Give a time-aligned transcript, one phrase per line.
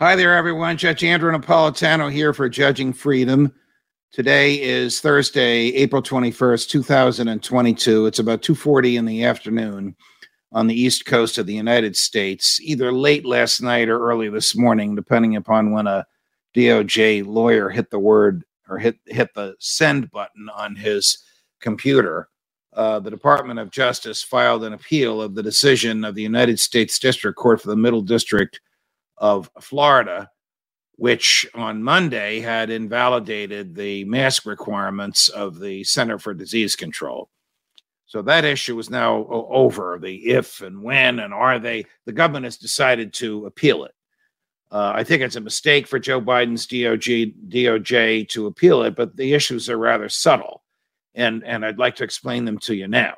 [0.00, 0.78] Hi there, everyone.
[0.78, 3.52] Judge Andrew Napolitano here for Judging Freedom.
[4.12, 8.06] Today is Thursday, April 21st, 2022.
[8.06, 9.94] It's about 2.40 in the afternoon
[10.52, 14.56] on the east coast of the United States, either late last night or early this
[14.56, 16.06] morning, depending upon when a
[16.56, 21.22] DOJ lawyer hit the word or hit hit the send button on his
[21.60, 22.30] computer.
[22.72, 26.98] Uh, the Department of Justice filed an appeal of the decision of the United States
[26.98, 28.58] District Court for the Middle District
[29.20, 30.30] of Florida,
[30.96, 37.30] which on Monday had invalidated the mask requirements of the Center for Disease Control.
[38.06, 39.98] So that issue is now over.
[40.02, 43.94] The if and when and are they, the government has decided to appeal it.
[44.72, 49.16] Uh, I think it's a mistake for Joe Biden's DOJ, DOJ to appeal it, but
[49.16, 50.64] the issues are rather subtle.
[51.14, 53.14] And, and I'd like to explain them to you now.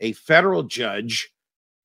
[0.00, 1.33] A federal judge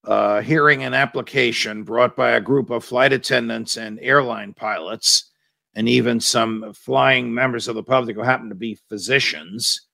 [0.05, 5.31] uh, hearing an application brought by a group of flight attendants and airline pilots,
[5.75, 9.87] and even some flying members of the public who happen to be physicians,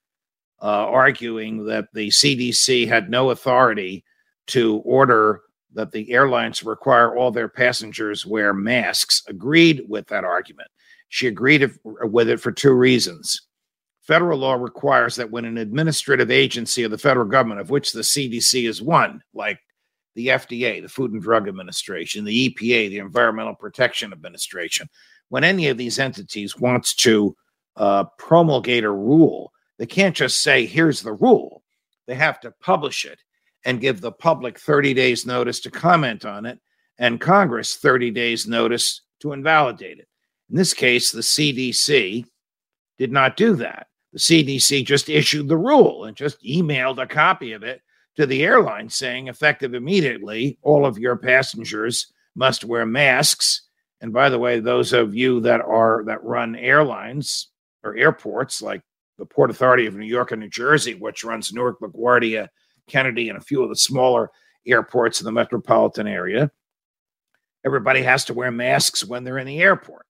[0.62, 4.04] uh, arguing that the CDC had no authority
[4.48, 5.42] to order
[5.74, 10.70] that the airlines require all their passengers wear masks, agreed with that argument.
[11.10, 13.42] She agreed with it for two reasons.
[14.02, 18.02] Federal law requires that when an administrative agency of the federal government, of which the
[18.02, 19.60] CDC is one, like
[20.16, 24.90] the FDA, the Food and Drug Administration, the EPA, the Environmental Protection Administration,
[25.30, 27.36] when any of these entities wants to
[27.76, 31.64] uh, promulgate a rule, they can't just say, here's the rule.
[32.08, 33.20] They have to publish it
[33.66, 36.60] and give the public 30 days notice to comment on it
[36.98, 40.08] and Congress 30 days notice to invalidate it.
[40.50, 42.26] In this case, the CDC
[42.98, 43.88] did not do that.
[44.14, 47.82] The CDC just issued the rule and just emailed a copy of it
[48.16, 53.62] to the airline saying, effective immediately, all of your passengers must wear masks.
[54.02, 57.50] And by the way, those of you that are that run airlines
[57.84, 58.82] or airports like
[59.18, 62.50] the Port Authority of New York and New Jersey, which runs Newark, LaGuardia,
[62.88, 64.30] Kennedy, and a few of the smaller
[64.66, 66.52] airports in the metropolitan area.
[67.66, 70.06] Everybody has to wear masks when they're in the airport.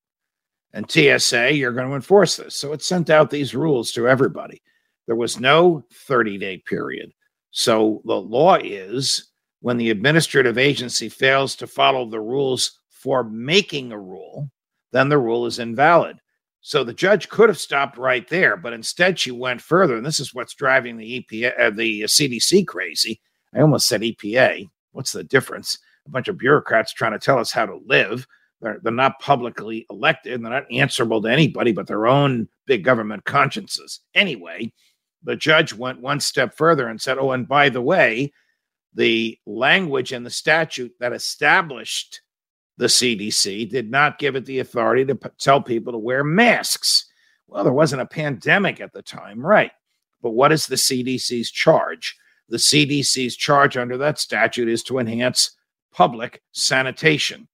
[0.74, 2.56] And TSA, you're going to enforce this.
[2.60, 4.62] So it sent out these rules to everybody.
[5.08, 7.14] There was no 30 day period.
[7.58, 13.94] So the law is when the administrative agency fails to follow the rules for making
[13.94, 14.52] a rule,
[14.92, 16.18] then the rule is invalid.
[16.60, 20.20] So the judge could have stopped right there, but instead she went further, and this
[20.20, 23.22] is what's driving the EPA, uh, the CDC crazy.
[23.54, 24.68] I almost said EPA.
[24.92, 25.80] What's the difference?
[26.08, 28.28] A bunch of bureaucrats trying to tell us how to live.
[28.60, 30.44] They're, they're not publicly elected.
[30.44, 34.02] They're not answerable to anybody but their own big government consciences.
[34.14, 34.74] Anyway,
[35.26, 38.32] the judge went one step further and said, "Oh, and by the way,
[38.94, 42.22] the language in the statute that established
[42.78, 47.06] the CDC did not give it the authority to p- tell people to wear masks.
[47.48, 49.72] Well, there wasn't a pandemic at the time, right?
[50.22, 52.18] But what is the CDC's charge?
[52.50, 55.52] The CDC's charge under that statute is to enhance
[55.92, 57.48] public sanitation.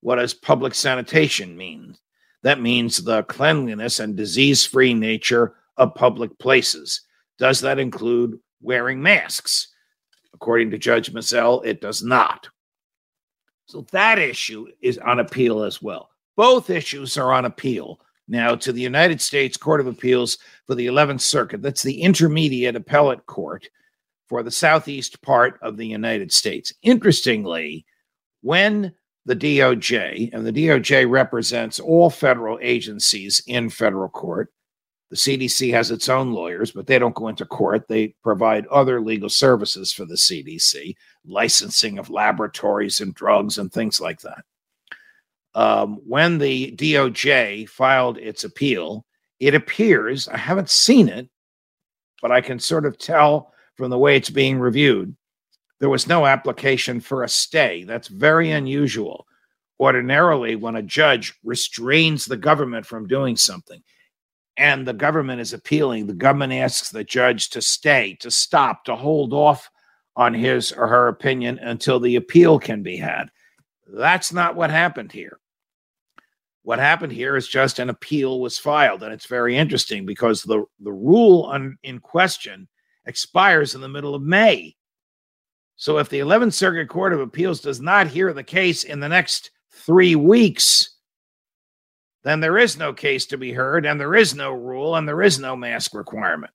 [0.00, 1.96] What does public sanitation mean?
[2.42, 7.00] That means the cleanliness and disease free nature of public places.
[7.38, 9.68] Does that include wearing masks?
[10.34, 12.48] According to Judge Mizelle, it does not.
[13.66, 16.10] So that issue is on appeal as well.
[16.36, 20.86] Both issues are on appeal now to the United States Court of Appeals for the
[20.86, 21.62] 11th Circuit.
[21.62, 23.68] That's the intermediate appellate court
[24.28, 26.72] for the southeast part of the United States.
[26.82, 27.84] Interestingly,
[28.42, 28.94] when
[29.24, 34.52] the DOJ, and the DOJ represents all federal agencies in federal court,
[35.10, 37.88] the CDC has its own lawyers, but they don't go into court.
[37.88, 40.94] They provide other legal services for the CDC,
[41.24, 44.44] licensing of laboratories and drugs and things like that.
[45.54, 49.06] Um, when the DOJ filed its appeal,
[49.40, 51.28] it appears, I haven't seen it,
[52.20, 55.16] but I can sort of tell from the way it's being reviewed,
[55.80, 57.84] there was no application for a stay.
[57.84, 59.26] That's very unusual.
[59.80, 63.80] Ordinarily, when a judge restrains the government from doing something,
[64.58, 68.96] and the government is appealing, the government asks the judge to stay, to stop, to
[68.96, 69.70] hold off
[70.16, 73.30] on his or her opinion until the appeal can be had.
[73.86, 75.38] That's not what happened here.
[76.62, 80.64] What happened here is just an appeal was filed, and it's very interesting because the,
[80.80, 82.68] the rule on, in question
[83.06, 84.76] expires in the middle of May.
[85.76, 89.08] So if the 11th Circuit Court of Appeals does not hear the case in the
[89.08, 90.97] next three weeks,
[92.24, 95.22] then there is no case to be heard, and there is no rule, and there
[95.22, 96.52] is no mask requirement.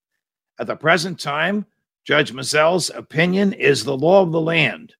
[0.60, 1.65] At the present time,
[2.06, 4.94] Judge Mizelle's opinion is the law of the land,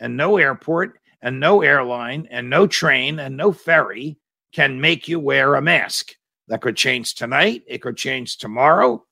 [0.00, 4.18] and no airport, and no airline, and no train, and no ferry
[4.52, 6.12] can make you wear a mask.
[6.48, 9.04] That could change tonight, it could change tomorrow,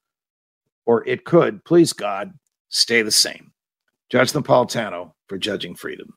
[0.87, 2.33] or it could, please God,
[2.69, 3.53] stay the same.
[4.09, 6.15] Judge Napolitano for Judging Freedom.